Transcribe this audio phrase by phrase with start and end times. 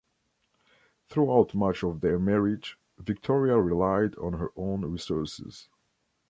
[1.09, 5.69] Throughout much of their marriage, Victoria relied on her own resources.